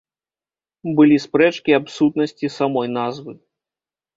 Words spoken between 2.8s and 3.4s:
назвы.